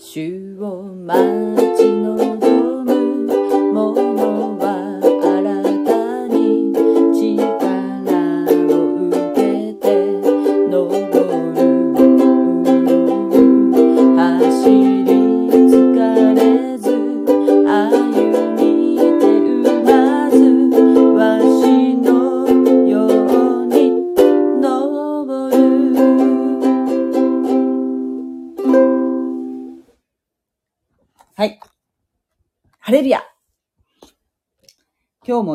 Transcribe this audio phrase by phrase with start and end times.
[0.00, 1.16] 週を待
[1.76, 2.47] ちの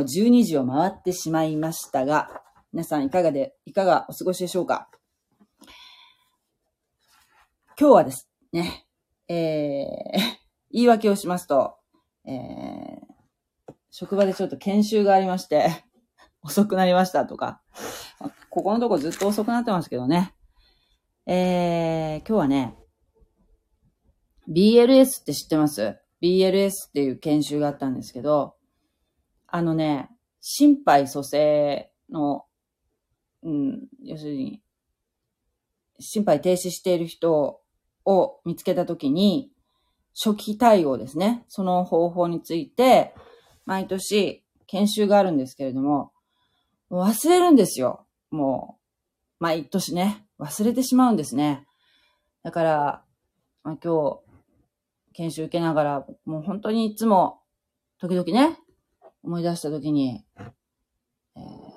[0.04, 2.42] 今日も12時を回ってしまいましたが、
[2.74, 4.90] 皆さんいかがで、いかがお過ごしでしょうか？
[7.80, 8.86] 今日はですね、
[9.30, 10.20] えー、
[10.72, 11.78] 言い訳をしますと、
[12.26, 15.86] えー、職場でちょっと研修がありまして、
[16.44, 17.62] 遅くなりましたとか、
[18.50, 20.34] ここのとこずっと遅くなってますけどね。
[21.26, 22.78] えー、今日はね、
[24.50, 28.56] BLS って知ってます ?BLS っていう研修があったんですけど、
[29.56, 30.10] あのね、
[30.42, 32.46] 心肺蘇生の、
[33.44, 34.64] うん、要するに、
[36.00, 37.62] 心肺停止している人
[38.04, 39.52] を見つけたときに、
[40.20, 41.46] 初期対応ですね。
[41.50, 43.14] その方法について、
[43.68, 46.14] 毎年研修があるんですけれども、
[46.90, 48.08] 忘れるんですよ。
[48.32, 48.80] も
[49.40, 51.68] う、毎年ね、忘れてしまうんですね。
[52.42, 53.04] だから、
[53.64, 54.20] まあ、今日、
[55.14, 57.42] 研修受けながら、もう本当にいつも、
[58.00, 58.58] 時々ね、
[59.24, 60.26] 思い出した時に、
[61.36, 61.74] えー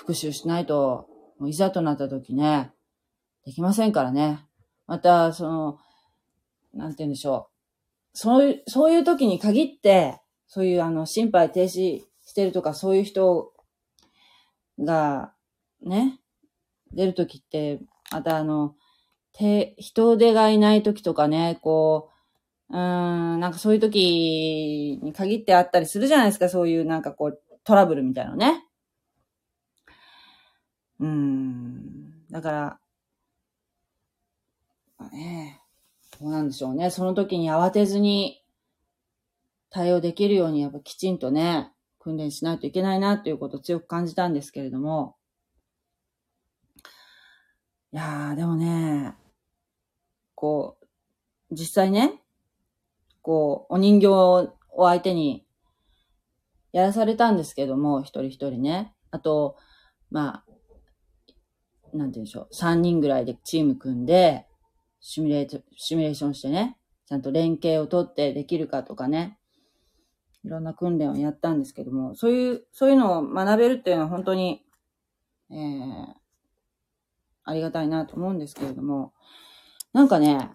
[0.00, 1.06] 復習しないと、
[1.38, 2.72] もういざとなった時ね、
[3.44, 4.40] できませんからね。
[4.86, 5.78] また、その、
[6.72, 7.50] なんて言うんでしょ
[8.14, 8.18] う。
[8.18, 13.52] そういう、そういう時に限って、そういうあの、心肺停止してるとか、そういう人
[14.78, 15.34] が、
[15.82, 16.18] ね、
[16.92, 18.74] 出る時って、またあの、
[19.34, 22.09] て、人手がいない時とかね、こう
[22.70, 28.64] う、ん、なんかそういう時に限ってあったりするじゃないですか、そういうなんかこう、トラブルみたいなのね。
[31.00, 32.80] うん、だから、
[34.98, 35.60] まあね、
[36.20, 36.90] どうなんでしょうね。
[36.90, 38.44] その時に慌てずに
[39.70, 45.16] 対応できるように、やっぱきちんとね、訓練しないといけないなということを強く感じたんですけれども。
[47.92, 49.14] いやー、でもね、
[50.34, 50.86] こう、
[51.54, 52.20] 実際ね、
[53.30, 55.46] こう、お人形を相手に
[56.72, 58.92] やらされたんですけども、一人一人ね。
[59.12, 59.56] あと、
[60.10, 60.42] ま
[61.94, 64.48] あ、なんて言うんでしょう、三人ぐらいでチーム組んで、
[65.00, 66.76] シミュレート、シミュレーションしてね、
[67.06, 69.38] ちゃんと連携を取ってできるかとかね、
[70.42, 74.64] いろんな訓練をやったんですけども、そういう、そういうのを学べるっていうのは本当に、
[75.52, 76.14] えー、
[77.44, 79.12] ありがたいなと思うんですけれども、
[79.92, 80.50] なんかね、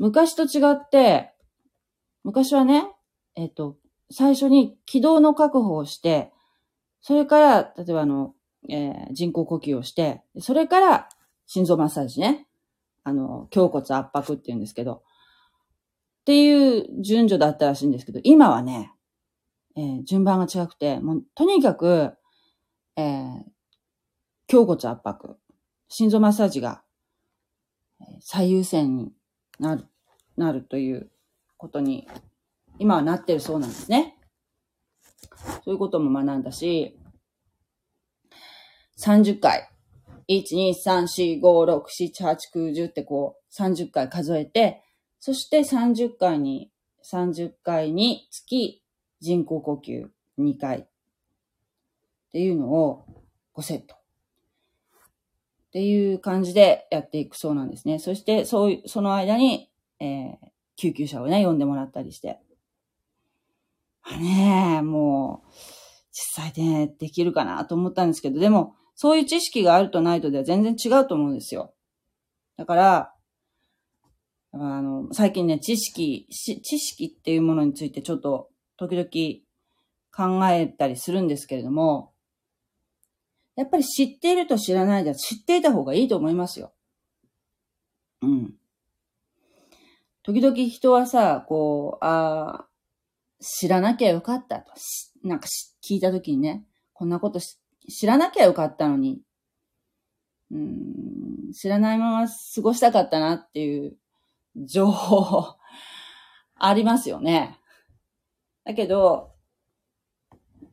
[0.00, 1.34] 昔と違って、
[2.28, 2.86] 昔はね、
[3.36, 3.78] えっ、と、
[4.10, 6.30] 最初に軌道の確保をして、
[7.00, 8.34] それから、例えばあの、
[8.68, 11.08] えー人工呼吸をして、それから
[11.46, 12.46] 心臓マッサージね。
[13.02, 15.02] あの、胸骨圧迫って言うんですけど、っ
[16.26, 18.92] ていう順序だったらしいんですけど、今はね、
[19.74, 22.12] えー順番が違くて、もうとにかく、
[22.98, 23.42] えー
[24.52, 25.38] 胸骨圧迫、
[25.88, 26.82] 心臓マッサージが
[28.20, 29.14] 最優先に
[29.58, 29.86] なる、
[30.36, 31.10] なるという
[31.58, 32.08] ことに、
[32.78, 34.16] 今はなってるそうなんですね。
[35.64, 36.98] そういうことも学んだし、
[38.98, 39.68] 30回。
[40.28, 44.82] 1、2、3、4、5、6、7、8、9、10ってこう30回数えて、
[45.20, 46.70] そして30回に、
[47.10, 48.82] 30回につき
[49.20, 50.06] 人工呼吸
[50.38, 50.86] 2回っ
[52.32, 53.06] ていうのを
[53.54, 53.94] 5セット。
[53.94, 57.98] っていう感じでやっていくそうなんですね。
[57.98, 59.70] そして、そういう、その間に、
[60.00, 62.40] えー救急車をね、呼んでもらったりして。
[64.02, 65.48] まあね、もう、
[66.12, 71.74] 実際ね、できるかなと思ったんですけど、でも、そういう知識があるとないとでは全然違うと思うんですよ。
[72.56, 73.14] だから、
[74.52, 82.12] あの、最近ね、知識、知識っていうものについてちょっと、時々考えたりするんですけれども、
[83.56, 86.72] やっぱり知っていると知らないでは知っていた方がいいと思いますよ。
[88.22, 88.54] うん。
[90.28, 92.68] 時々人はさ、こう、ああ、
[93.40, 94.74] 知らなきゃよかったと。
[95.24, 97.58] なんかし聞いた時にね、こんなことし
[97.88, 99.22] 知らなきゃよかったのに、
[100.50, 103.96] うん、知らないまま過ごしたかったなっていう
[104.54, 105.56] 情報
[106.56, 107.58] ありますよね。
[108.64, 109.32] だけど、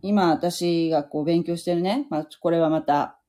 [0.01, 3.21] 今私がこう勉強してるね、まあ、これはまた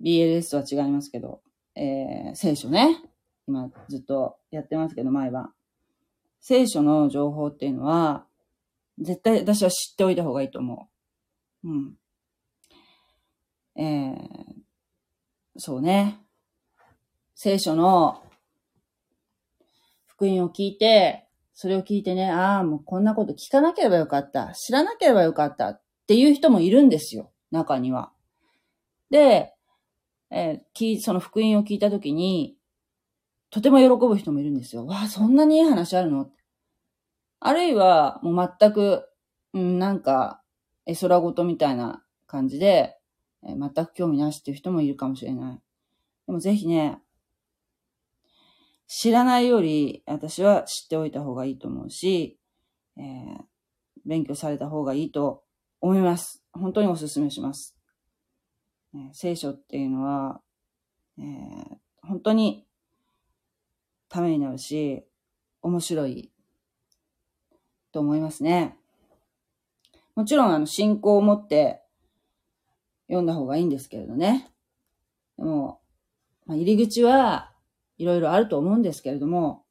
[0.00, 1.40] BLS とは違いますけど、
[1.74, 3.11] えー、聖書ね。
[3.46, 5.52] 今ずっとやってますけど、毎晩。
[6.40, 8.26] 聖書の情報っていうのは、
[8.98, 10.88] 絶対私は知っておいた方がいいと思
[11.62, 11.68] う。
[11.68, 11.94] うん。
[13.76, 14.18] えー、
[15.56, 16.20] そうね。
[17.34, 18.22] 聖書の
[20.06, 24.52] 福音を聞いて、それを聞いてね、ああ、もうこんなこと聞かなければよかった。
[24.54, 27.32] 知らなければよかったっていう人もいるんですよ。
[27.50, 28.12] 中には。
[29.10, 29.52] で、
[30.30, 32.56] えー、その福音を聞いたときに、
[33.52, 34.86] とても喜ぶ人もいるんですよ。
[34.86, 36.30] わあ、そんなにいい話あるの？
[37.38, 39.06] あるいは、もう全く、
[39.52, 40.42] うん、なんか、
[40.86, 42.96] 絵空事みたいな感じで、
[43.42, 45.60] えー、全く興味なしっていう人もいるかもしれない。
[46.26, 47.02] でもぜひね、
[48.88, 52.38] 知らないより、私は知っておいた方がいいと思うし、
[52.96, 53.42] えー、
[54.06, 55.44] 勉強された方がいいと
[55.82, 56.42] 思います。
[56.54, 57.76] 本当にお勧めします。
[58.94, 60.40] えー、聖書っていうのは、
[61.18, 62.66] えー、本当に
[64.12, 65.06] ためになるし、
[65.62, 66.30] 面白い
[67.92, 68.76] と思いますね。
[70.14, 71.80] もちろん、あの、信仰を持って
[73.06, 74.50] 読んだ方がいいんですけれどね。
[75.38, 75.80] でも、
[76.44, 77.54] まあ、入り口は
[77.96, 79.64] いろいろあると思うんですけれども、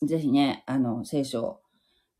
[0.00, 1.60] ぜひね、あの、聖書、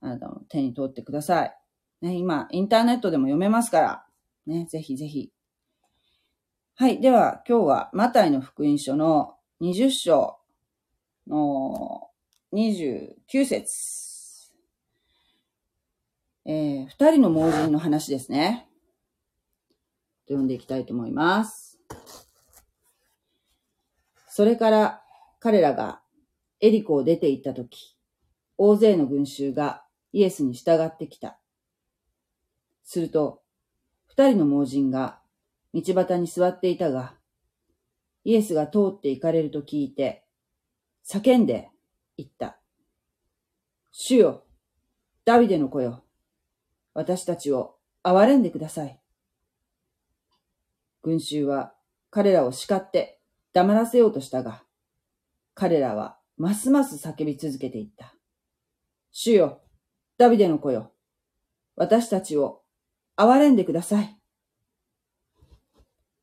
[0.02, 1.56] あの、手に取ってください。
[2.02, 4.06] ね、今、インターネットでも読めますから、
[4.46, 5.32] ね、ぜひぜひ。
[6.74, 7.00] はい。
[7.00, 10.39] では、今日は、マタイの福音書の20章
[11.30, 12.08] の
[12.52, 14.52] 29節。
[16.44, 18.68] えー、二人の盲人の話ですね。
[20.26, 21.78] 読んでいきたいと思います。
[24.28, 25.02] それから
[25.38, 26.00] 彼らが
[26.60, 27.96] エリコを出て行ったとき、
[28.58, 31.38] 大勢の群衆がイエスに従ってきた。
[32.82, 33.42] すると、
[34.08, 35.20] 二人の盲人が
[35.72, 37.14] 道端に座っていたが、
[38.24, 40.24] イエスが通って行かれると聞いて、
[41.12, 41.68] 叫んで
[42.16, 42.60] 言った。
[43.90, 44.44] 主よ、
[45.24, 46.04] ダビデの子よ、
[46.94, 47.74] 私たちを
[48.04, 49.00] 憐れんでください。
[51.02, 51.74] 群衆は
[52.10, 53.20] 彼らを叱って
[53.52, 54.62] 黙らせようとしたが、
[55.54, 58.14] 彼らはますます叫び続けていった。
[59.10, 59.62] 主よ、
[60.16, 60.92] ダビデの子よ、
[61.74, 62.62] 私たちを
[63.16, 64.16] 憐れんでください。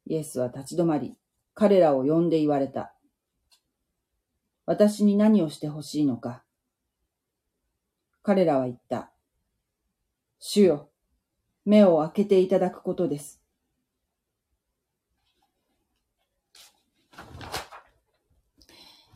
[0.05, 1.17] イエスは立ち止まり、
[1.53, 2.96] 彼らを呼んで言われた。
[4.67, 6.43] 私に何をしてほしいのか。
[8.21, 9.11] 彼らは言った。
[10.39, 10.89] 主よ、
[11.65, 13.41] 目を開けていただくことです。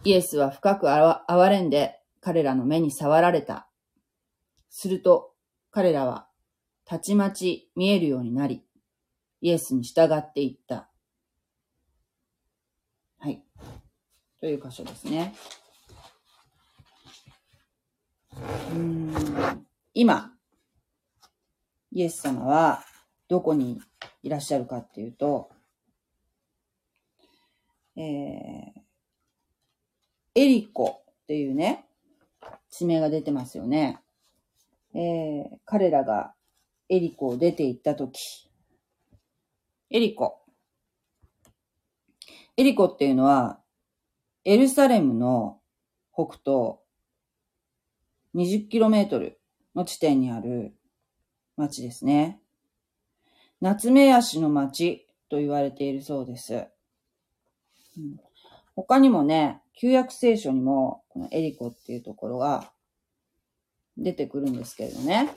[0.05, 3.67] イエスは深く哀れんで彼らの目に触られた。
[4.69, 5.33] すると
[5.69, 6.27] 彼らは
[6.85, 8.63] たちまち見えるようになり、
[9.41, 10.89] イエスに従っていった。
[13.19, 13.43] はい。
[14.41, 15.33] という箇所ですね。
[18.71, 19.13] うん
[19.93, 20.33] 今、
[21.91, 22.83] イエス様は
[23.27, 23.79] どこに
[24.23, 25.51] いらっしゃるかっていうと、
[27.95, 28.01] えー、
[30.33, 31.85] エリコっていうね、
[32.71, 33.99] 地名が出てますよね。
[34.95, 36.33] えー、彼らが
[36.89, 38.49] エリコを出て行ったとき、
[39.91, 40.39] エリコ。
[42.57, 43.60] エリコっていうのは、
[44.43, 45.59] エルサレムの
[46.13, 46.77] 北東
[48.35, 49.33] 20km
[49.75, 50.73] の地点にある
[51.57, 52.41] 町ですね。
[53.59, 56.67] 夏目足の町と言われているそうです。
[58.75, 62.71] 他にもね、旧約聖書にも、このエリコっていうところが
[63.97, 65.29] 出てくるんですけれどね。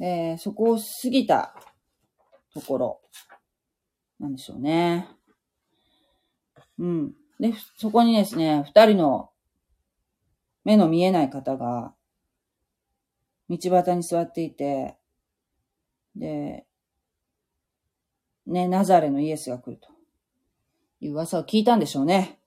[0.00, 1.54] えー、そこを過ぎた
[2.54, 3.00] ところ
[4.18, 5.08] なんでしょうね。
[6.82, 7.14] うん。
[7.38, 9.30] で、そこにですね、二人の
[10.64, 11.94] 目の見えない方が、
[13.48, 14.96] 道端に座っていて、
[16.16, 16.66] で、
[18.46, 19.88] ね、ナザレのイエスが来ると
[21.00, 22.40] いう噂を聞いたんでしょうね。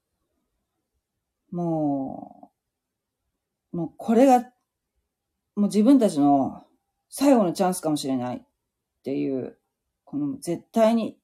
[1.52, 2.52] も
[3.72, 4.42] う、もうこれが、
[5.56, 6.66] もう自分たちの
[7.10, 8.42] 最後のチャンスかもしれないっ
[9.04, 9.58] ていう、
[10.04, 11.18] この絶対に、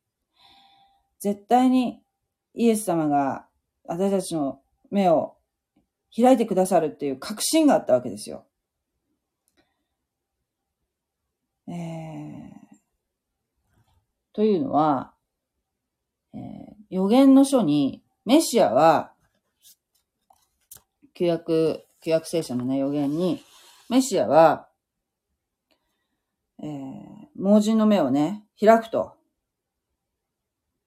[1.19, 2.01] 絶対に
[2.53, 3.45] イエス様が
[3.85, 5.35] 私たちの目を
[6.15, 8.45] 開いてくださるっていう確信があったわけですよ。
[11.67, 12.75] えー、
[14.33, 15.13] というのは、
[16.33, 16.41] えー、
[16.89, 19.13] 予言の書にメシアは、
[21.13, 23.41] 旧約、旧約聖書のね、予言に、
[23.89, 24.67] メシアは、
[26.61, 29.13] えー、盲人の目をね、開くと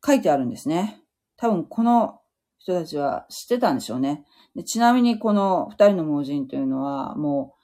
[0.04, 1.03] 書いてあるんですね。
[1.36, 2.20] 多分この
[2.58, 4.24] 人たちは知ってたんでしょうね。
[4.54, 7.60] でちなみにこの二人の盲人というのは、もう、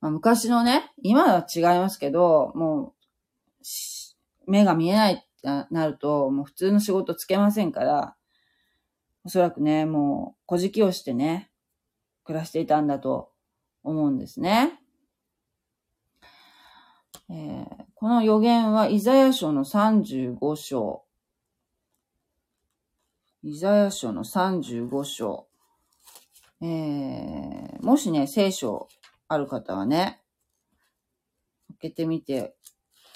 [0.00, 2.94] まあ、昔のね、今は違いますけど、も
[4.46, 5.26] う、目が見えないって
[5.70, 8.16] なると、もう普通の仕事つけませんから、
[9.24, 11.50] おそらくね、もう、小じをしてね、
[12.24, 13.30] 暮らしていたんだと
[13.82, 14.80] 思うんですね。
[17.28, 21.04] えー、この予言はイザヤ書の35章。
[23.42, 25.46] イザヤ書の35章。
[26.60, 28.86] えー、もしね、聖書
[29.28, 30.20] ある方はね、
[31.80, 32.54] 開けてみて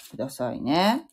[0.09, 1.07] くださいね。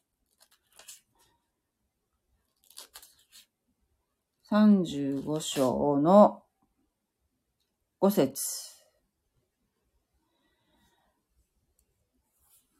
[4.50, 6.42] 35章の
[8.00, 8.42] 5節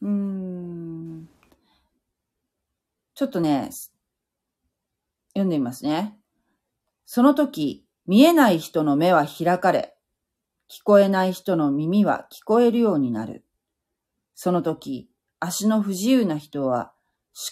[0.01, 1.29] うん。
[3.15, 3.69] ちょっとね、
[5.35, 6.22] 読んでみますね。
[7.15, 9.95] その時、見えない人の目は開かれ、
[10.71, 13.45] 聞こえない人の耳は聞こえるようになる。
[14.35, 16.95] その時、足の不自由な人は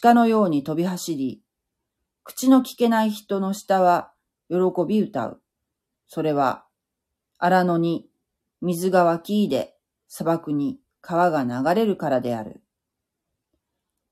[0.01, 1.43] 鹿のように飛び走り、
[2.25, 4.15] 口の聞けない人の舌は
[4.49, 4.57] 喜
[4.89, 5.43] び歌う。
[6.09, 6.65] それは、
[7.37, 8.09] 荒野に
[8.63, 9.77] 水が湧き入れ、
[10.09, 12.63] 砂漠に川が流れるからである。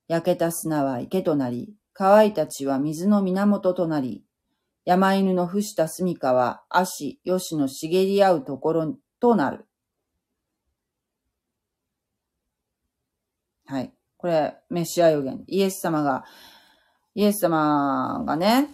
[0.08, 4.27] 焼けた砂は池となり、乾いた地は水の源となり、
[4.88, 9.66] 山犬の伏した住処は足、吉の茂り合うところとなる。
[13.66, 13.92] はい。
[14.16, 15.44] これ、メシア予言。
[15.46, 16.24] イエス様が
[17.14, 18.70] イエス様がね、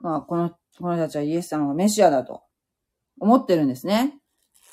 [0.00, 2.44] まあ、この、この人たちはイエス様がメシアだと
[3.20, 4.14] 思ってるんですね。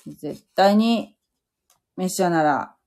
[0.08, 1.18] 絶対に
[1.98, 2.78] メシアなら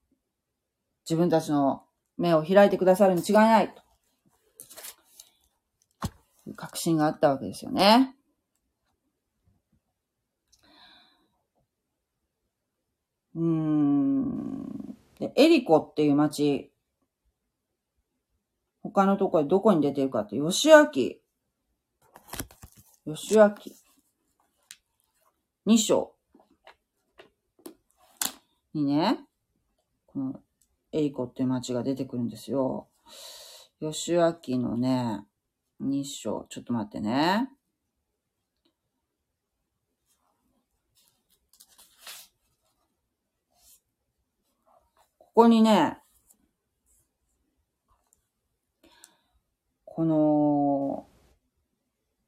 [1.04, 1.82] 自分たちの
[2.16, 3.87] 目を開いてくださるに違いないと。
[6.54, 8.14] 確信があったわけですよね。
[13.34, 14.68] うん。
[15.18, 16.72] で、エリコっていう町、
[18.82, 20.86] 他のところでどこに出てるかって、吉明。
[23.04, 23.54] 吉明。
[25.66, 26.14] 二章。
[28.74, 29.18] にね、
[30.06, 30.40] この、
[30.92, 32.88] エリコっていう町が出てくるんですよ。
[33.80, 35.20] 吉明のね、
[35.80, 36.46] 二章。
[36.48, 37.48] ちょっと待ってね。
[45.18, 45.98] ここにね、
[49.84, 51.06] この、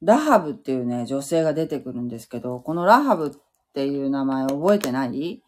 [0.01, 3.31] ラハブっていうね、女性が出てくるんですけど、このラハブっ
[3.73, 5.43] ていう名前覚えてない？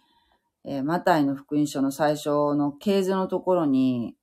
[0.65, 4.15] えー、マタイの福音書の最初の経図のところに、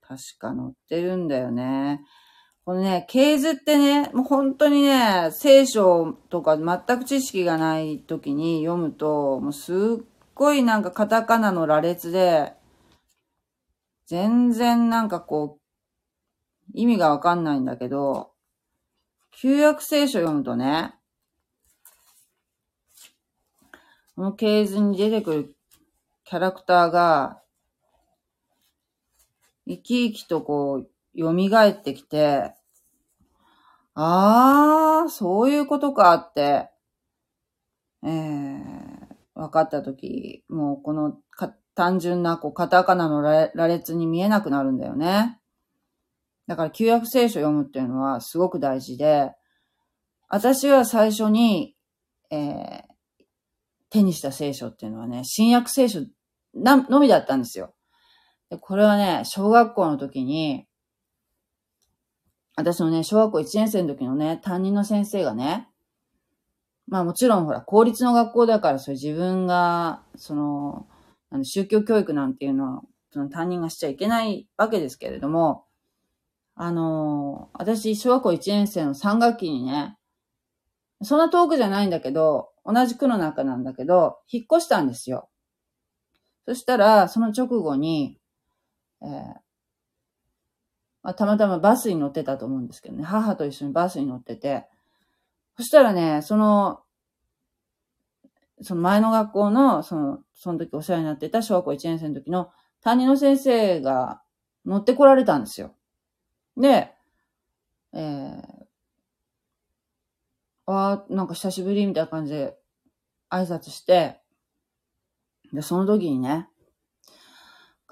[0.00, 2.00] 確か載ってるんだよね。
[2.70, 10.04] このね、経図ってね、もう本当にね、聖書とか全く知識がない時に読むと、もうすっ
[10.36, 12.52] ごいなんかカタカナの羅列で、
[14.06, 18.30] 全然なんかこう、意味がわかんないんだけど、
[19.32, 20.94] 旧約聖書読むとね、
[24.14, 25.56] この系図に出てくる
[26.22, 27.42] キャラクターが、
[29.66, 31.32] 生き生きとこう、蘇
[31.68, 32.54] ってきて、
[34.02, 36.70] あー、そういうことかって、
[38.02, 38.60] えー、
[39.34, 41.18] 分かったとき、もうこの
[41.74, 45.38] 単純なこうカタカナの羅列に見えなくなるんだよね。
[46.46, 49.32] だから旧約聖書読むっていうのはすごく大事で、
[50.28, 51.76] 私は最初に、
[52.30, 52.84] えー、
[53.90, 56.00] 手にした聖書っていうのはね、新約聖書、
[56.54, 57.74] のみだったんですよ。
[58.48, 60.66] でこれはね、小学校の時に、
[62.60, 65.68] 私のね、小学校1年生の時のね、担任の先生がね、
[66.86, 70.86] まあもちろんほら、公立の学校だからそれ自分が、その、
[71.30, 75.64] あの宗教教育なんていうのは、その担任がしちゃいけないわけですけれども、
[76.54, 79.96] あのー、私、小学校1年生の3学期にね、
[81.02, 85.30] そんな遠くじゃないんだけど、同じ区の中なんだけど、引っ越したんですよ。
[86.46, 88.18] そしたら、その直後に、
[89.02, 89.49] えー
[91.02, 94.66] まあ、たまたまバスに乗ってたと思うんですけどね、母と一緒にバスに乗ってて、
[95.56, 96.80] そしたらね、その、
[98.62, 102.50] その前の学校の、その、その時お世話になってた小学校1年生の時の
[102.82, 104.22] 担任の先生が
[104.64, 105.74] 乗ってこられたんですよ。
[106.56, 106.92] で、
[107.92, 108.40] えー、
[110.66, 112.56] ああなんか久しぶりみたいな感じで
[113.30, 114.20] 挨拶して、
[115.52, 116.48] で、その時にね、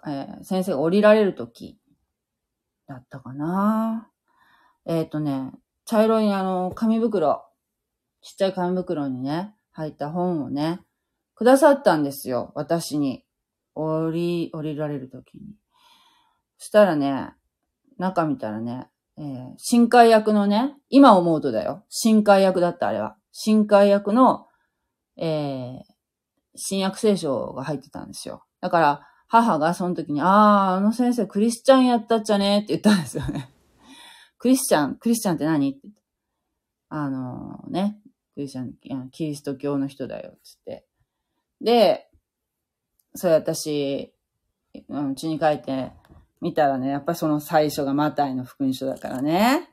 [0.07, 1.79] えー、先生が降りられる時。
[2.89, 4.11] だったかな。
[4.87, 5.53] えっ、ー、とね、
[5.85, 7.45] 茶色いあの、紙袋、
[8.23, 10.81] ちっちゃい紙袋にね、入った本をね、
[11.35, 13.25] くださったんですよ、私に。
[13.75, 15.55] 降り、降りられるときに。
[16.57, 17.31] そしたらね、
[17.99, 21.85] 中見たらね、えー、新海役のね、今思うとだよ。
[21.89, 23.17] 新海役だったあれは。
[23.31, 24.47] 新海役の、
[25.17, 25.83] えー、
[26.57, 28.45] 新約聖書が入ってたんですよ。
[28.61, 33.51] だから、母がその時に、ああ、あの先生クリスチャンやったっちゃねって言ったんですよね。
[34.39, 35.71] クリスチャン、クリスチャンって何？
[35.71, 35.81] って
[36.89, 38.01] あのー、ね、
[38.35, 40.87] クリスチャン、キリスト教の人だよ、つって。
[41.61, 42.09] で、
[43.15, 44.15] それ私、
[44.89, 45.93] うちに帰って
[46.41, 49.69] 見たらね、やっぱりその最初がマタイの福音書だからね。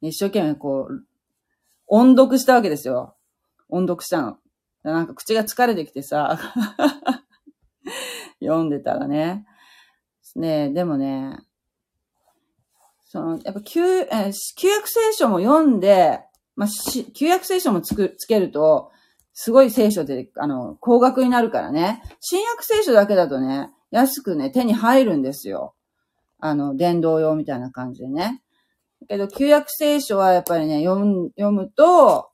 [0.00, 1.04] 一生懸命こう、
[1.86, 3.16] 音読したわけですよ。
[3.68, 4.38] 音読したの。
[4.82, 6.38] なんか口が疲れてきてさ、
[8.46, 9.46] 読んでたらね。
[10.34, 11.38] ねでもね、
[13.04, 16.20] その、やっぱ旧、え旧約聖書も読んで、
[16.56, 16.68] まあ、
[17.14, 18.90] 旧約聖書もつく、つけると、
[19.32, 22.02] すごい聖書で、あの、高額になるからね。
[22.20, 25.74] 新約聖書だけだとね、安くね、手に入るんですよ。
[26.38, 28.42] あの、伝道用みたいな感じでね。
[29.02, 32.30] だけど、旧約聖書はやっぱりね、読む、読むと、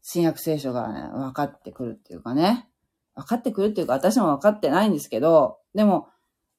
[0.00, 2.68] 新約聖書がね、分かってくるっていうかね。
[3.16, 6.08] 分かってくるっていうか、私も分かってないんですけど、でも、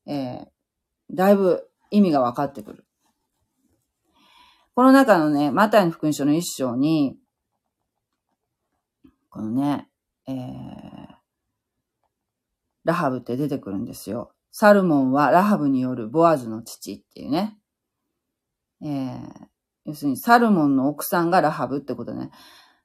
[0.08, 0.46] えー、
[1.12, 2.86] だいぶ意味が分かってくる。
[4.76, 7.18] この中のね、マタイの福音書の一章に、
[9.30, 9.88] このね、
[10.28, 11.16] えー、
[12.84, 14.32] ラハブって出てくるんですよ。
[14.52, 17.58] サルモンはラハブによるボアズの父っていうね。
[18.82, 19.48] えー、
[19.86, 22.32] 要するにサルモンの奥さんがラハブってことね。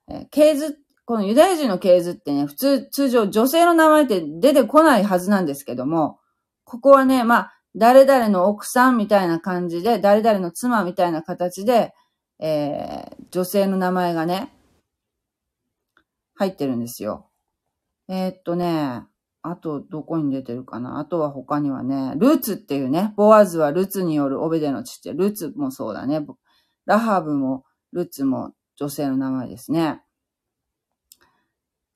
[0.09, 6.19] えー、系図、このユダヤ人の系図ってね、普通、通常女性の名前って出てこないはずなんですけども、
[6.65, 11.93] ここはね、まあ、誰々の奥さんみたいな感じで、誰々の妻みたいな形で、
[12.39, 14.53] えー、女性の名前がね、
[16.35, 17.29] 入ってるんですよ。
[18.09, 19.05] えー、っとね、
[19.43, 21.01] あと、どこに出てるかな？
[21.01, 26.25] あとは他にはね、ルーツっていうね、ボアズはルーツによるオベデの父、ルーツもそうだね。
[26.87, 30.01] ラハブもルーツも女性の名前ですね。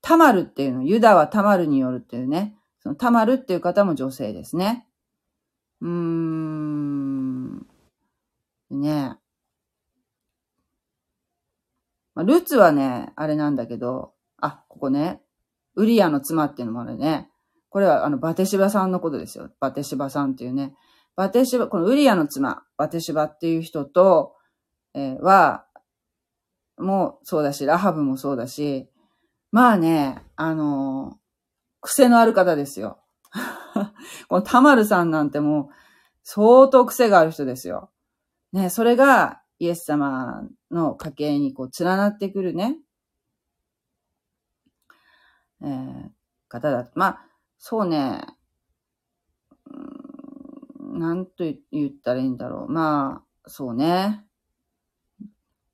[0.06, 4.86] タマルっていうの、ユダはタマルによるっていうね、そのタマルっていう方も女性ですね。
[5.80, 7.56] うーん。
[8.70, 9.16] ね
[12.14, 15.22] まあ、ルツはね、あれなんだけど、あ、ここね、
[15.74, 17.28] ウリアの妻っていうのもあるね。
[17.68, 19.50] これはあの、バテシバさんのことですよ。
[19.58, 20.76] バテシバさんっていうね。
[21.16, 24.36] バテシバ、このウリアの妻、バテシバっていう人と、
[24.94, 25.66] えー、は、
[26.78, 28.88] もうそうだし、ラハブもそうだし、
[29.56, 31.16] まあね、あの、
[31.80, 32.98] 癖のある方ですよ。
[34.28, 35.74] このタマルさんなんてもう、
[36.24, 37.90] 相当癖がある人ですよ。
[38.52, 42.76] ね、それがイエス様の家系にこう連なってくるね、
[45.62, 46.10] えー、
[46.48, 46.90] 方だ。
[46.94, 48.26] まあ、そうね、
[49.70, 52.70] うん、なんと言ったらいいんだろう。
[52.70, 54.22] まあ、そうね。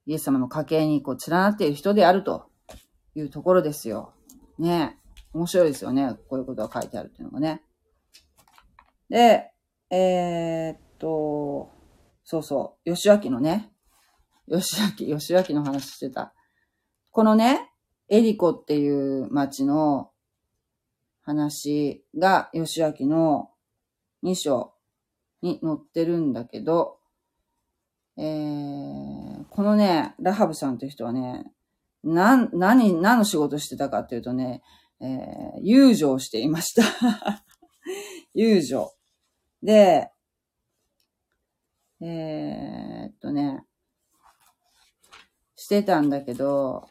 [0.07, 2.52] イエス様の家系にこう連なっている人であると
[3.15, 4.15] いうところですよ。
[4.59, 4.99] ね
[5.33, 6.15] 面白いですよね。
[6.29, 7.63] こういうことが書いてあるっていうのがね。
[9.09, 9.51] で、
[9.91, 11.71] えー、っと、
[12.25, 13.71] そうそう、吉明のね、
[14.49, 16.35] 吉明、吉明の話してた。
[17.11, 17.71] このね、
[18.09, 20.11] エリコっていう町の
[21.23, 23.51] 話が吉明の
[24.23, 24.75] 2章
[25.41, 26.99] に載ってるんだけど、
[28.17, 31.51] えー、このね、ラハブさんという人はね、
[32.05, 34.63] な、何、何の仕事してたかっていうとね、
[35.01, 36.83] えー、遊女をしていました。
[38.35, 38.93] 遊女。
[39.63, 40.11] で、
[42.01, 43.65] えー、っとね、
[45.57, 46.89] してたんだけど、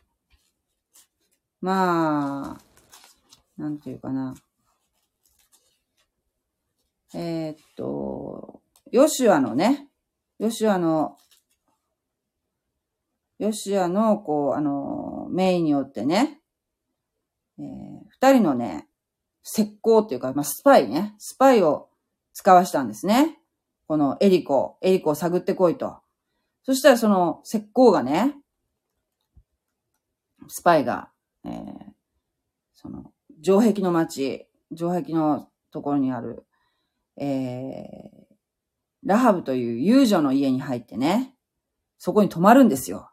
[1.60, 4.34] まあ、なんていうかな。
[7.14, 9.90] えー、っと、ヨシュアのね、
[10.40, 11.18] ヨシュアの、
[13.42, 16.42] ヨシアの、こう、あの、メインによってね、
[17.58, 17.66] えー、
[18.10, 18.88] 二人のね、
[19.44, 21.90] 石膏っていうか、まあ、スパイね、スパイを
[22.34, 23.40] 使わしたんですね。
[23.88, 25.98] このエリコ、エリコを探ってこいと。
[26.62, 28.36] そしたらその石膏がね、
[30.48, 31.10] スパイが、
[31.44, 31.54] えー、
[32.76, 36.46] その、城壁の町、城壁のところにある、
[37.18, 38.36] えー、
[39.04, 41.34] ラハブという遊女の家に入ってね、
[41.98, 43.11] そこに泊まるんですよ。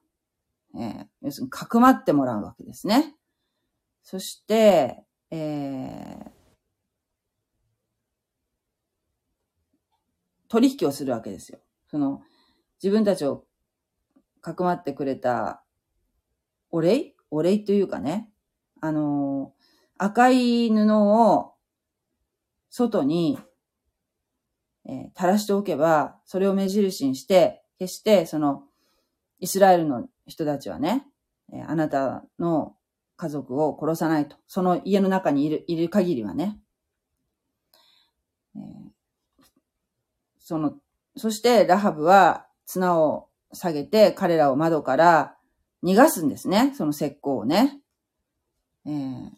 [0.79, 3.17] えー、要するに、かくまってもらうわけですね。
[4.03, 6.31] そして、えー、
[10.49, 11.59] 取引をするわけですよ。
[11.91, 12.23] その、
[12.83, 13.45] 自分たちを
[14.41, 15.65] かくまってくれた
[16.71, 17.15] お礼？
[17.31, 18.31] お礼というかね、
[18.81, 19.53] あの、
[19.99, 21.55] 赤い布を
[22.71, 23.39] 外に、
[24.87, 28.63] えー、垂らしておけば、それを目印にして、決してその、
[29.41, 31.07] イスラエルの人たちはね、
[31.53, 32.77] え、あなたの
[33.17, 34.37] 家族を殺さないと。
[34.47, 36.61] その家の中にいる、いる限りはね。
[38.55, 39.43] えー、
[40.39, 40.75] その、
[41.17, 45.37] そしてラハブは綱を下げて彼らを窓から
[45.83, 46.73] 逃がすんですね。
[46.77, 47.81] その石膏をね。
[48.87, 49.31] えー、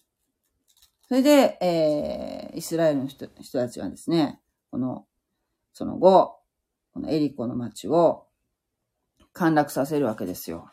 [1.09, 5.07] それで、えー、イスラエルの人人たちはですね、この、
[5.73, 6.41] その後、
[6.93, 8.27] このエリコの町を
[9.33, 10.71] 陥落させるわけですよ。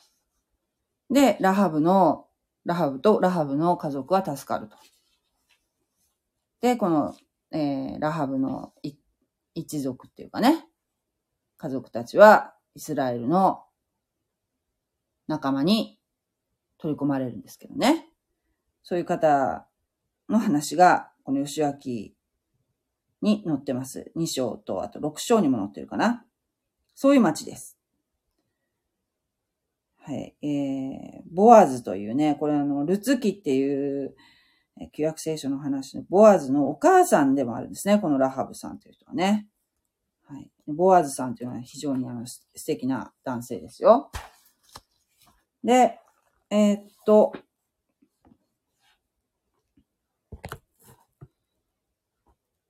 [1.10, 2.28] で、ラハブの、
[2.66, 4.78] ラハブとラハブの家族は助かると。
[6.62, 7.16] で、この、
[7.52, 8.74] えー、ラハブの
[9.54, 10.66] 一族っていうかね、
[11.58, 13.64] 家族たちはイスラエルの
[15.28, 16.00] 仲間に
[16.78, 18.06] 取り込まれるんですけどね。
[18.84, 19.68] そういう方
[20.30, 22.16] の話が、この吉脇
[23.22, 24.12] に載ってます。
[24.16, 26.26] 2章と、あと6章にも載ってるかな。
[26.96, 27.77] そういう町です。
[30.08, 30.38] はい。
[30.42, 34.16] えー、ボアズというね、これあの、ルツキっていう、
[34.94, 38.00] 旧約聖書の話のボアズのお母さんでもあるんですね。
[38.00, 39.50] このラハブさんという人はね。
[40.26, 40.50] はい。
[40.66, 44.10] ボアズさんというのは非常にあの素敵な男性ですよ。
[45.62, 46.00] で、
[46.50, 47.34] えー、っと、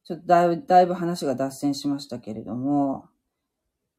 [0.05, 3.09] ちょっとだいぶ、だいぶ話が脱線しましたけれども、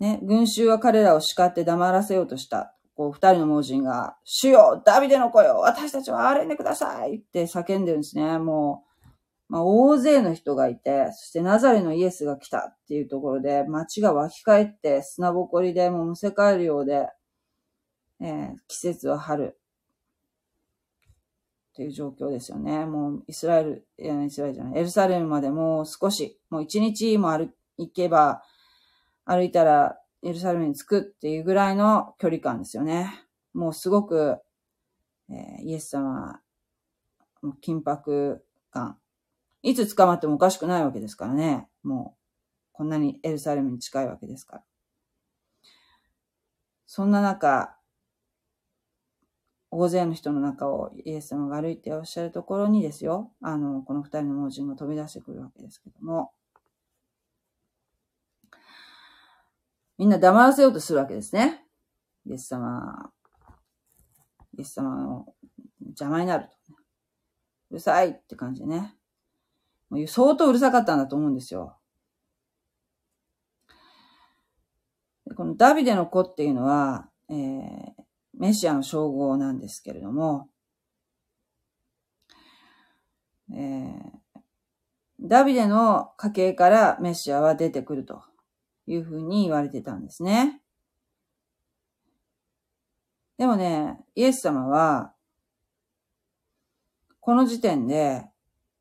[0.01, 2.74] ね、群衆は彼らを叱って黙らせようとした。
[2.99, 8.39] こう、二人の盲人が、主よダビデの子よ私たちは憐れんでくださいって叫んでるんですね。
[8.39, 8.83] も
[9.49, 17.09] う、まあ、大勢の人がいて、そしてナザレのイエスが来たっていうところで、街が湧き返って砂ぼこりでもうむせ返るようで、
[18.21, 19.57] えー、季節は春。
[21.77, 22.85] という状況ですよね。
[22.85, 28.43] もうイスラエル、いやイスラエルじゃない、エルサレムまでもう少し、もう一日も歩、行けば、
[29.25, 33.25] 歩いたらエルサレムに着くっていうぐらいの距離感ですよね。
[33.55, 34.39] もうすごく、
[35.31, 36.41] えー、イエス様、
[37.63, 38.99] 緊迫感。
[39.63, 41.69] いつ捕まってもおかしくないわけですからね。
[41.83, 42.19] もう、
[42.73, 44.63] こんなにエルサレムに近いわけですから。
[46.87, 47.77] そんな中、
[49.71, 56.33] 大勢の人の中をイエス様が歩いておっしゃるところにですよ、あの、この二人の盲人が飛び出してくるわけですけども、
[59.99, 61.65] みんな黙らせようとするわけですね。
[62.25, 63.11] イエス様、
[64.57, 65.27] イエス様の
[65.81, 66.51] 邪魔になると。
[67.71, 68.95] うるさいって感じでね。
[69.91, 71.77] もう相当うるさかったんだと思うんですよ。
[75.37, 77.93] このダビデの子っていうのは、えー、
[78.35, 80.49] メシアの称号なんですけれども、
[83.53, 84.41] えー、
[85.21, 88.23] ダビデの家系からメシアは出てくると
[88.88, 90.62] いうふうに言われてたんですね。
[93.37, 95.12] でもね、イエス様は、
[97.20, 98.24] この時点で、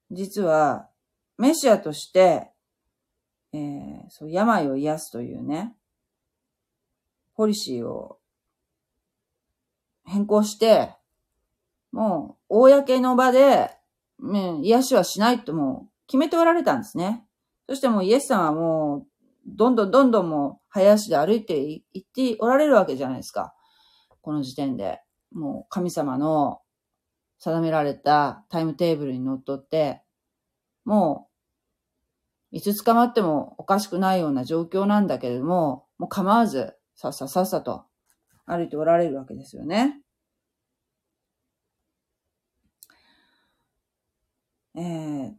[0.10, 0.90] 実は、
[1.38, 2.50] メシアとして、
[3.54, 5.76] えー、そう病を癒すというね、
[7.36, 8.18] ポリシーを
[10.06, 10.96] 変更して、
[11.92, 13.72] もう、公の場で、
[14.20, 17.26] ね、癒しはしないともう決めておられたんですね。
[17.68, 19.08] そしてもうイエス様はもう、
[19.48, 23.54] どんどんどんどんもう、林で歩いていっておられるわけじゃないですか。
[24.22, 25.00] この時点で。
[25.32, 26.62] もう、神様の
[27.40, 30.04] 定められたタイムテーブルにのっとって、
[30.86, 31.28] も
[32.52, 37.86] う、いつ捕まってもおかしくないような状況なんだけれども、もう構わず、さっささっさと
[38.46, 40.02] 歩いておられるわけですよね。
[44.76, 45.34] えー、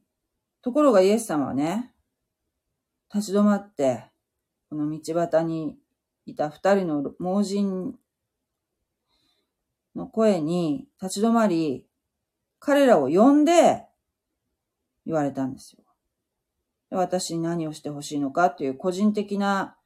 [0.63, 1.93] ところがイエス様はね、
[3.15, 4.05] 立ち止まって、
[4.71, 5.77] この道端に
[6.27, 7.95] いた二人の盲人
[9.97, 11.87] の声に立ち止まり、
[12.59, 13.87] 彼らを呼んで
[15.07, 15.83] 言われたんですよ。
[16.91, 19.77] 私に何をしてほしいのかっていう個人的な、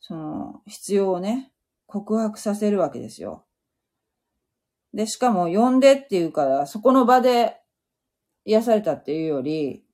[0.00, 1.52] その、必要をね、
[1.86, 3.44] 告白させるわけですよ。
[4.94, 7.60] で、しかも呼んでっていうから、そこの場で
[8.44, 9.84] 癒されたっていうより、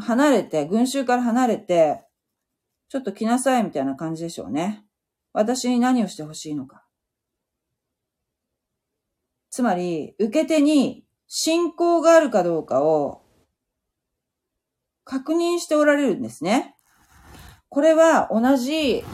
[0.00, 2.02] 離れて、群衆から離れて、
[2.88, 4.84] ちょっと来なさいみたいな感じでしょうね。
[5.32, 6.84] 私に何をしてほしいのか。
[9.50, 13.22] つまり、受け手に信仰があるかどうかを
[15.04, 16.76] 確認しておられるんですね。
[17.68, 19.04] これは同じ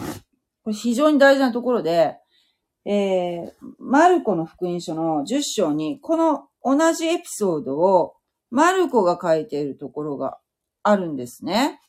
[0.63, 2.17] これ非常に大事なところで、
[2.85, 8.15] えー、マルコの福音書の10章に、この同じエピソードを
[8.51, 10.39] マルコが書いているところが
[10.83, 11.81] あるんですね。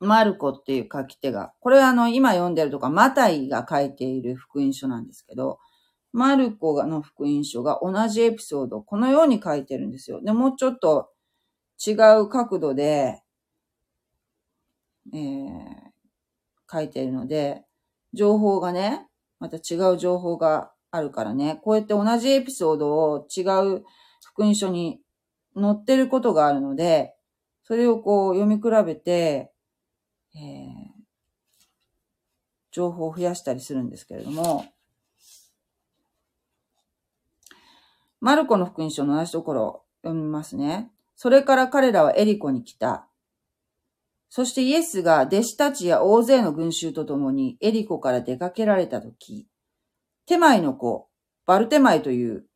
[0.00, 1.52] マルコっていう書き手が。
[1.60, 5.58] これはあの、今読んでるとか、マタイが書いている福音書なんですけど、
[6.12, 10.22] マルコの福音書が同じエピソードをこのように書いてるんですよ。
[10.22, 11.10] で、もうちょっと
[11.86, 13.22] 違う角度で、
[15.12, 15.72] えー、
[16.70, 17.64] 書いてるので、
[18.12, 19.06] 情報がね、
[19.38, 23.42] また違う情報があるからね、こうやって同じエピソードを違
[23.76, 23.84] う
[24.24, 25.00] 福音書に
[25.54, 27.14] 載ってることがあるので、
[27.70, 29.52] それをこう読み比べて、
[30.34, 30.40] えー、
[32.72, 34.66] 情報を増やしたりするんですけれども、
[38.20, 40.90] マルコの福音書の同じところを読みますね。
[41.14, 43.06] それから彼らはエリコに来た。
[44.30, 49.46] そしてイエスが弟子たちや大勢の群衆と共にエリコから出かけられたとき、
[50.26, 51.08] テマイの子、
[51.46, 52.46] バルテマイという、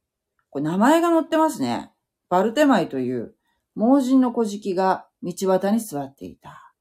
[0.50, 1.92] これ名前が載ってますね。
[2.29, 3.37] バルテマイという
[3.76, 6.74] 盲人の小敷が道端に座っていた。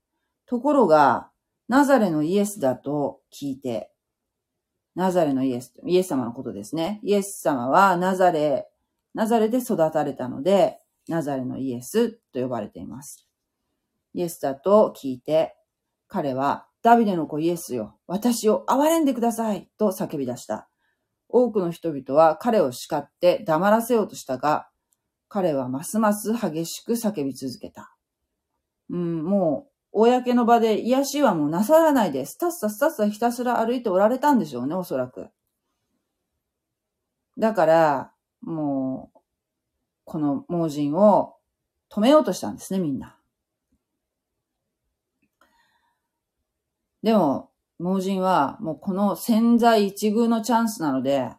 [0.45, 1.29] ところが、
[1.67, 3.91] ナザレのイエスだと聞いて、
[4.95, 6.99] ナザレのイエス、イエス様のことですね。
[7.03, 8.67] イエス様はナザレ
[9.13, 13.27] ナザレで育たれたので、ナザレのイエスと呼ばれています。
[14.13, 15.55] イエスだと聞いて、
[16.07, 20.67] 彼は、ダビデの子イエスよ、私を憐れんでくださいと叫び出した。
[21.29, 24.67] 多くの人々は彼を叱って黙らせようとしたが、
[25.33, 27.95] 彼はますます激しく叫び続けた。
[28.91, 35.29] うん、もう、公の場で癒しはもうなさらないで、スタッサスタッサひたすら歩いておられたんでしょうね、おそらく。
[37.39, 39.19] だから、もう、
[40.05, 41.33] この盲人を
[41.91, 43.17] 止めようとしたんですね、みんな。
[47.01, 51.31] でも、盲人はもうこの潜在一遇のチャンスなので、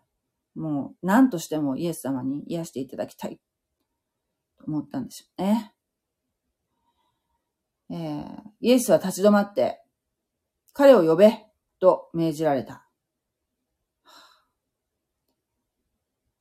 [0.56, 3.38] もう何としてもイエス様に癒していただきたい
[4.66, 5.74] 思ったんでしょうね。
[7.90, 9.80] えー、イエスは立ち止まって、
[10.72, 11.44] 彼を呼べ
[11.80, 12.88] と命じられた。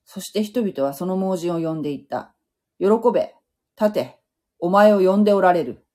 [0.05, 2.35] そして人々はその盲人を呼んでいった。
[2.79, 3.33] 喜べ、
[3.79, 4.19] 立て、
[4.59, 5.85] お前を呼んでおられる。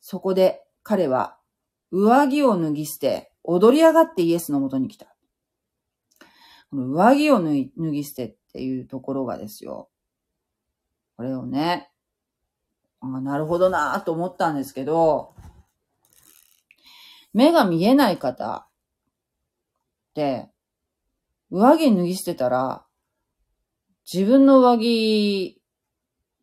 [0.00, 1.38] そこで彼は
[1.90, 5.14] 上着を脱ぎ捨て、踊り上がってイエスのもとに来た。
[6.70, 9.88] この上着を脱ぎ捨てっていうところがですよ。
[11.18, 11.90] これをね、
[13.00, 15.34] あなるほどなと思ったんですけど、
[17.34, 18.68] 目が見えない方
[20.10, 20.48] って、
[21.50, 22.86] 上着脱ぎ捨てたら、
[24.10, 25.60] 自分の上着、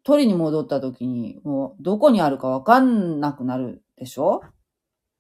[0.04, 4.42] 取りに戻った時に、もうどこにあるかわかんなくなるでしょ？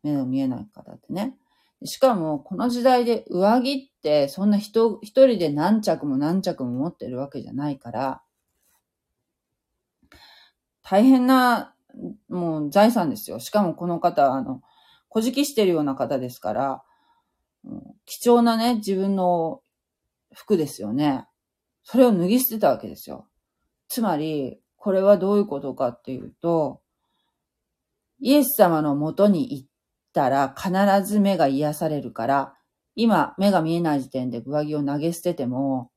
[0.04, 1.38] 目の見えない方ってね。
[1.86, 8.22] しかも、この時代で上着ってそんな人、一人で何着も何着も持ってるわけじゃないから、
[10.88, 11.74] 大変な、
[12.30, 13.40] もう財産ですよ。
[13.40, 14.62] しかもこの方、あの、
[15.10, 16.84] 小敷してるような方ですから、
[18.06, 19.62] 貴重なね、自分の
[20.32, 21.26] 服ですよね。
[21.84, 23.28] それを脱ぎ捨てたわけですよ。
[23.88, 26.82] つまり、これはどういうことかっていうと、
[28.20, 29.68] イエス様の元に行っ
[30.14, 30.72] たら必
[31.04, 32.54] ず目が癒されるから、
[32.96, 35.90] 今目が見えない時点で上着を投げ捨てても、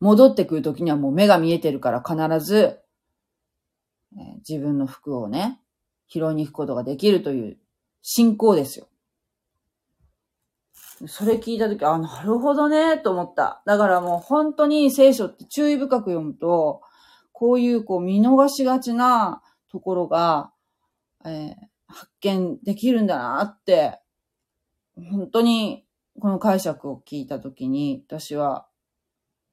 [0.00, 2.80] 戻ってくるときにはもう目が見えてるから必ず、
[4.16, 5.60] え自分の服をね、
[6.08, 7.58] 拾いに行くことができるという
[8.02, 8.88] 信仰ですよ。
[11.06, 13.62] それ聞いたとき、あ、なるほどね、と思った。
[13.64, 16.82] だからもう本当に聖書って注意深く読むと、
[17.32, 20.52] こういうこう見逃しがちなところが、
[21.24, 21.54] えー、
[21.86, 24.00] 発見できるんだなって、
[25.10, 25.86] 本当に
[26.20, 28.66] この解釈を聞いたときに、私は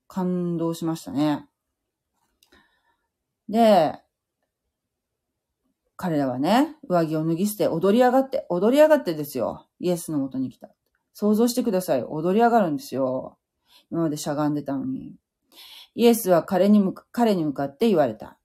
[0.08, 1.48] 感動しましたね。
[3.50, 4.00] で、
[5.96, 9.68] 彼らはね、上着を脱ぎ捨て踊り上がって、踊り上がってですよ。
[9.80, 10.70] イエスのもとに来た。
[11.14, 12.04] 想像してください。
[12.04, 13.40] 踊り上がるんですよ。
[13.90, 15.16] 今までしゃがんでたのに。
[15.96, 18.38] イエスは彼に向か彼に向かって言われた。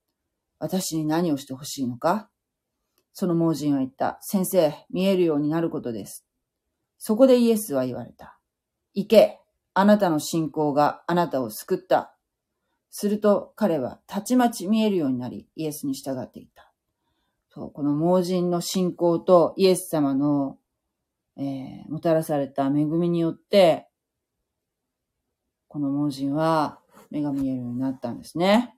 [0.58, 2.30] 私に何をしてほしいのか
[3.12, 4.16] その盲人は言った。
[4.22, 6.24] 先生、見えるようになることです。
[6.96, 8.38] そこでイエスは言われた。
[8.94, 9.41] 行け
[9.74, 12.14] あなたの信仰があなたを救った。
[12.90, 16.70] すると彼はたちまち見えるようになり、イエスに従っていた。
[17.48, 20.58] そう、この盲人の信仰とイエス様の
[21.36, 23.88] えー、もたらされた恵みによって、
[25.68, 26.78] この盲人は
[27.10, 28.76] 目が見えるようになったんですね。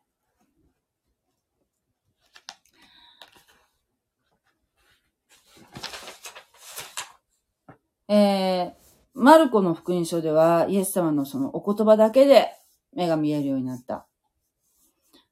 [8.07, 8.73] えー、
[9.15, 12.53] マルコの福音書では、イエス様のそのお言葉だけで
[12.95, 14.07] 目が見えるようになった。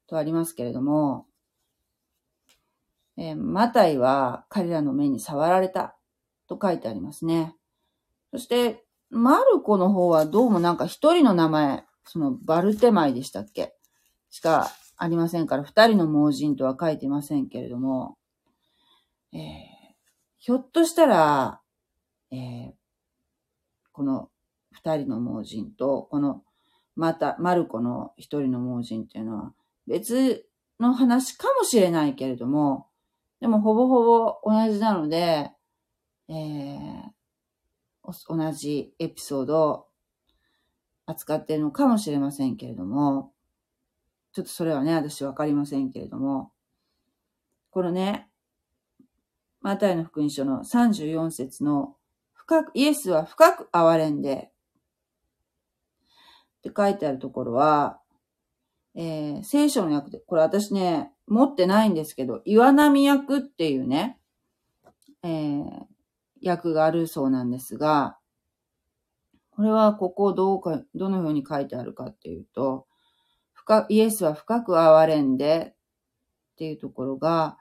[0.07, 1.25] とありますけれども、
[3.17, 5.95] えー、マタイは彼らの目に触られた
[6.47, 7.55] と書いてありますね。
[8.31, 13.75] そして、マルコの方はどうもなんか一人の名前、そのバルテマイでしたっけ？
[14.29, 18.17] しかありませんから、二人の盲人とは書いてませんけれども、
[19.31, 19.39] えー、
[20.39, 21.61] ひょっとしたら、
[22.31, 22.71] えー、
[23.93, 24.29] この
[24.71, 26.43] 二人の盲人と、この
[26.95, 29.53] また、マルコの一人の盲人っていうのは
[29.87, 30.45] 別
[30.79, 32.87] の話かもしれないけれども、
[33.39, 35.51] でもほぼほぼ同じなので、
[36.29, 37.07] えー、
[38.27, 39.87] 同じエピソードを
[41.05, 43.31] 扱っているのかもしれませんけれども、
[44.33, 46.51] ちょっとそれはね、私わかりませんけれども、
[47.69, 48.29] このね、
[49.61, 51.95] マタイの福音書の34節の
[52.45, 54.51] 深く、イエスは深く憐れんで、
[56.59, 57.99] って書いてあるところは、
[58.95, 64.19] えー、聖書の訳で、これ私ね、持ってないんですけど、岩波役っていうね、
[65.23, 65.85] えー、
[66.43, 68.17] 訳があるそうなんですが、
[69.51, 72.87] これはここどうか、どのように書いてあるかっていうと、
[73.53, 75.73] 深イエスは深く憐れんで
[76.53, 77.57] っていうところが、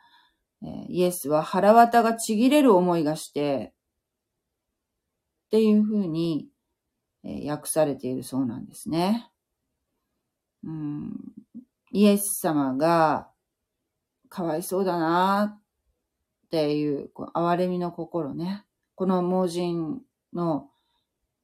[0.62, 3.72] えー、イエスは腹渡がちぎれる思いがして、
[5.52, 6.48] っていうふうに、
[7.24, 9.30] え、訳されているそうなんですね。
[10.64, 11.12] うん、
[11.90, 13.28] イエス様が
[14.30, 15.60] かわいそうだな
[16.46, 18.64] っていう、こう憐れみの心ね。
[18.94, 20.00] この盲人
[20.32, 20.70] の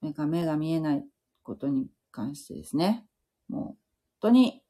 [0.00, 1.04] 目が目が見えない
[1.42, 3.04] ことに関してですね。
[3.50, 3.76] もう本
[4.20, 4.62] 当に、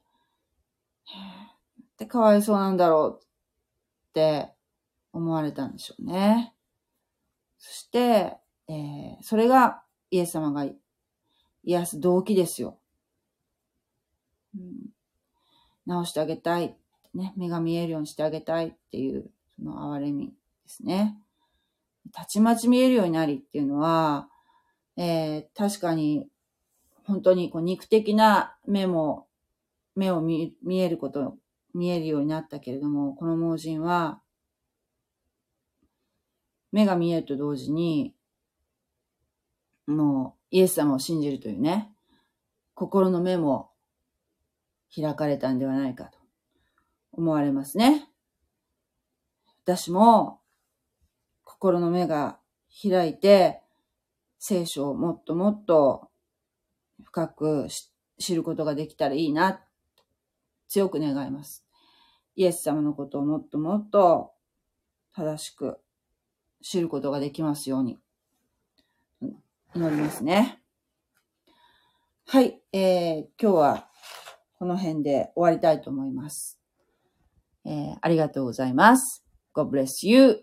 [1.80, 4.52] ってかわいそうなんだろうって
[5.12, 6.56] 思われたんでしょうね。
[7.56, 8.36] そして、
[8.68, 10.66] えー、それがイエス様が
[11.64, 12.78] 癒す動機ですよ。
[14.54, 14.90] うん、
[15.86, 16.76] 直してあげたい。
[17.14, 20.32] ね、目が見えるようにしてあげたいっていう、その憐れみで
[20.66, 21.18] すね。
[22.12, 24.28] たちまち見えるようになりっていうのは、
[24.96, 26.28] えー、確かに、
[27.04, 29.26] 本当にこう肉的な目も、
[29.96, 31.36] 目を見見えること、
[31.74, 34.20] 見えるようになったけれども、この盲人は、
[36.70, 38.14] 目が見えると同時に、
[39.88, 41.90] もうイエス様を信じるというね、
[42.74, 43.70] 心の目も
[44.94, 46.18] 開かれたんではないかと
[47.12, 48.08] 思われますね。
[49.64, 50.40] 私も
[51.42, 52.38] 心の目が
[52.82, 53.62] 開いて
[54.38, 56.10] 聖書をもっともっと
[57.02, 57.68] 深く
[58.18, 59.62] 知ることができたらいいな、
[60.68, 61.64] 強く願います。
[62.36, 64.32] イエス様のことをもっともっと
[65.14, 65.78] 正しく
[66.62, 67.98] 知ることができますように。
[69.78, 70.60] 思いますね。
[72.26, 73.88] はい、えー、今日は
[74.58, 76.58] この辺で終わりたいと思います。
[77.64, 79.24] えー、ありがとうございます。
[79.54, 80.40] God bless you.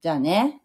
[0.00, 0.62] じゃあね。